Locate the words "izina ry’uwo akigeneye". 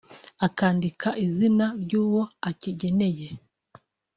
1.25-3.27